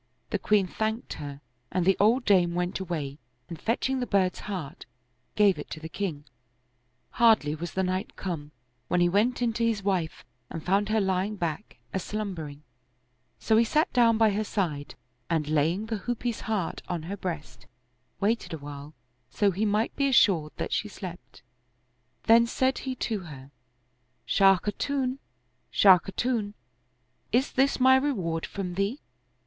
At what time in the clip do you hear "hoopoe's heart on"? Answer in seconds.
15.97-17.03